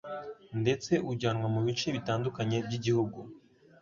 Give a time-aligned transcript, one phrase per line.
[0.61, 3.19] ndetse ujyanwa mu bice bitandukanye by'igihugu.